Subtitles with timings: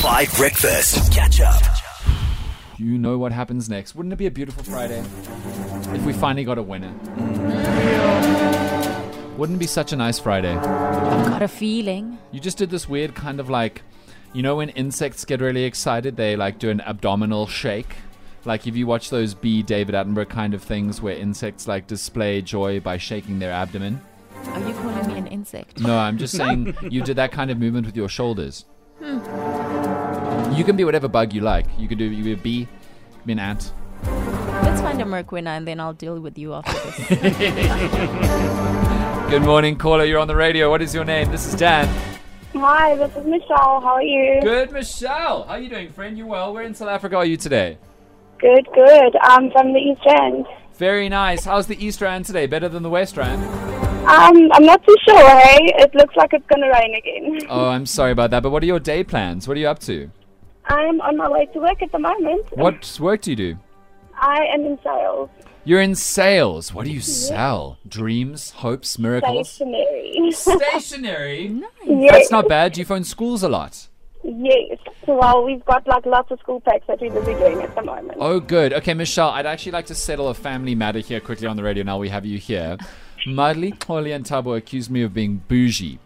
[0.00, 1.12] 5 Breakfast.
[1.12, 1.62] Catch up.
[2.78, 3.94] You know what happens next.
[3.94, 5.04] Wouldn't it be a beautiful Friday
[5.94, 6.90] if we finally got a winner?
[9.36, 10.54] Wouldn't it be such a nice Friday?
[10.54, 12.16] I've Got a feeling.
[12.32, 13.82] You just did this weird kind of like,
[14.32, 17.96] you know, when insects get really excited, they like do an abdominal shake.
[18.46, 19.62] Like if you watch those B.
[19.62, 24.00] David Attenborough kind of things where insects like display joy by shaking their abdomen.
[24.46, 25.78] Are you calling me an insect?
[25.78, 28.64] No, I'm just saying you did that kind of movement with your shoulders.
[30.60, 31.64] You can be whatever bug you like.
[31.78, 32.68] You can do you be a bee,
[33.24, 33.72] be an ant.
[34.04, 37.08] Let's find a Merc winner and then I'll deal with you after this.
[39.30, 40.04] Good morning, caller.
[40.04, 40.68] You're on the radio.
[40.68, 41.30] What is your name?
[41.30, 41.88] This is Dan.
[42.52, 43.80] Hi, this is Michelle.
[43.80, 44.42] How are you?
[44.42, 45.44] Good, Michelle.
[45.44, 46.18] How are you doing, friend?
[46.18, 46.52] You well?
[46.52, 47.78] Where in South Africa are you today?
[48.38, 49.16] Good, good.
[49.22, 50.44] I'm from the East Rand.
[50.74, 51.46] Very nice.
[51.46, 52.44] How's the East Rand today?
[52.44, 53.42] Better than the West Rand?
[53.42, 55.72] Um, I'm not too sure, hey?
[55.78, 57.46] It looks like it's going to rain again.
[57.48, 58.42] Oh, I'm sorry about that.
[58.42, 59.48] But what are your day plans?
[59.48, 60.10] What are you up to?
[60.70, 62.46] I'm on my way to work at the moment.
[62.56, 63.58] What work do you do?
[64.14, 65.28] I am in sales.
[65.64, 66.72] You're in sales.
[66.72, 67.78] What do you sell?
[67.88, 69.50] Dreams, hopes, miracles?
[69.50, 70.30] Stationery.
[70.32, 71.62] Stationery.
[71.84, 72.12] yes.
[72.12, 72.72] That's not bad.
[72.72, 73.88] Do you phone schools a lot?
[74.22, 74.78] Yes.
[75.08, 78.18] Well, we've got like lots of school packs that we're busy doing at the moment.
[78.20, 78.72] Oh, good.
[78.72, 81.82] Okay, Michelle, I'd actually like to settle a family matter here quickly on the radio
[81.82, 82.78] now we have you here.
[83.26, 85.98] Madly, Holly, and Tabo accused me of being bougie.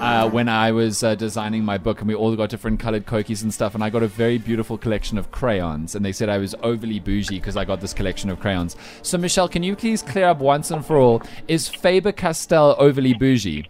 [0.00, 3.42] Uh, when I was uh, designing my book, and we all got different colored cookies
[3.42, 6.38] and stuff, and I got a very beautiful collection of crayons, and they said I
[6.38, 8.76] was overly bougie because I got this collection of crayons.
[9.02, 13.14] So, Michelle, can you please clear up once and for all: is Faber Castell overly
[13.14, 13.68] bougie?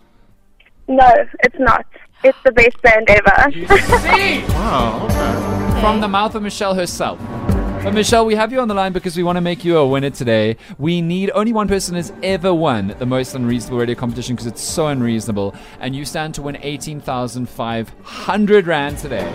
[0.89, 1.09] No,
[1.43, 1.87] it's not.
[2.25, 3.53] It's the best brand ever.
[3.53, 3.67] See,
[4.57, 5.81] Oh, okay.
[5.81, 7.21] from the mouth of Michelle herself.
[7.85, 9.87] But Michelle, we have you on the line because we want to make you a
[9.87, 10.57] winner today.
[10.79, 14.63] We need only one person has ever won the most unreasonable radio competition because it's
[14.63, 19.31] so unreasonable, and you stand to win eighteen thousand five hundred rand today.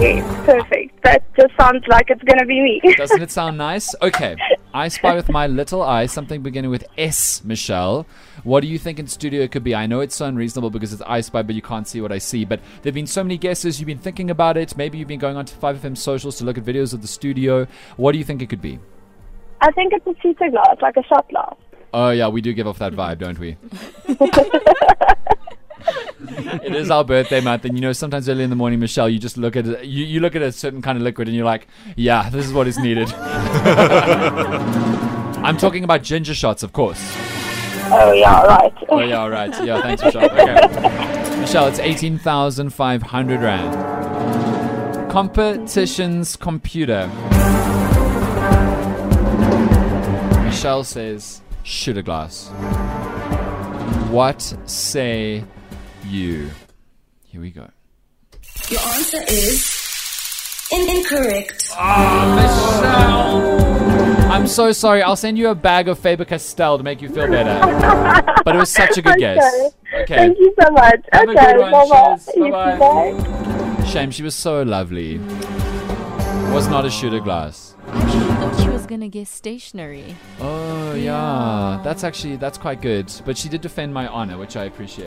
[0.00, 1.02] yes, perfect.
[1.02, 2.80] That just sounds like it's going to be me.
[2.96, 3.92] Doesn't it sound nice?
[4.00, 4.36] Okay,
[4.74, 7.44] I spy with my little eye something beginning with S.
[7.44, 8.08] Michelle,
[8.42, 9.72] what do you think in studio it could be?
[9.72, 12.18] I know it's so unreasonable because it's I spy, but you can't see what I
[12.18, 12.44] see.
[12.44, 13.78] But there've been so many guesses.
[13.78, 14.76] You've been thinking about it.
[14.76, 17.68] Maybe you've been going on to 5FM socials to look at videos of the studio.
[17.96, 18.80] What do you think it could be?
[19.60, 21.54] I think it's a cheater glass, like a shot glass.
[21.92, 23.56] Oh yeah, we do give off that vibe, don't we?
[26.62, 29.18] it is our birthday month, and you know sometimes early in the morning, Michelle, you
[29.18, 31.46] just look at it, you, you look at a certain kind of liquid, and you're
[31.46, 33.12] like, yeah, this is what is needed.
[35.44, 37.00] I'm talking about ginger shots, of course.
[37.86, 38.72] Oh, yeah, right.
[38.88, 39.50] Oh yeah, all right.
[39.62, 40.24] Yeah, thanks, Michelle.
[40.24, 41.38] Okay.
[41.40, 45.10] Michelle, it's eighteen thousand five hundred rand.
[45.10, 47.08] Competitions computer.
[50.44, 52.48] Michelle says shoot a glass.
[54.10, 55.44] What say
[56.08, 56.50] you?
[57.24, 57.68] Here we go.
[58.70, 61.68] Your answer is in- incorrect.
[61.72, 62.30] Ah,
[64.30, 65.02] I'm so sorry.
[65.02, 67.60] I'll send you a bag of Faber Castell to make you feel better.
[68.44, 69.42] But it was such a good guess.
[70.02, 70.16] Okay.
[70.16, 71.00] Thank you so much.
[71.12, 71.72] Have a okay, good one.
[71.72, 72.16] bye-bye.
[72.16, 72.28] Cheers.
[72.36, 73.84] You too, Bye-bye.
[73.86, 75.18] Shame, she was so lovely.
[76.52, 77.74] Was not a shooter glass.
[77.88, 80.14] Actually, I thought she was gonna guess stationary.
[80.40, 81.80] Oh yeah.
[81.82, 83.10] that's actually that's quite good.
[83.24, 85.06] But she did defend my honor, which I appreciate.